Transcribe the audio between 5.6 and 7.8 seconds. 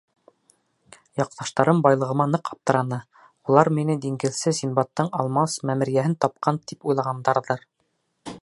мәмерйәһен тапҡан тип уйлағандарҙыр.